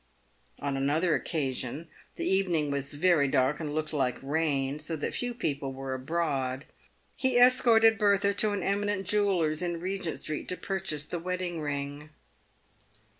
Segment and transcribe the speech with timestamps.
[0.57, 4.95] On another occasion— the evening w T as very dark and looked like rain, so
[4.95, 6.65] that few people were abroad—
[7.15, 12.09] he escorted Bertha to an eminent jeweller's in Kegent street to purchase the wedding ring.